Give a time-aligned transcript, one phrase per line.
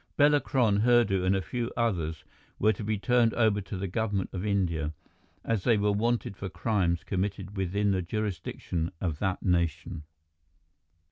[0.17, 2.23] Bela Kron, Hurdu, and a few others
[2.57, 4.93] were to be turned over to the government of India,
[5.45, 10.01] as they were wanted for crimes committed within the jurisdiction of that nation.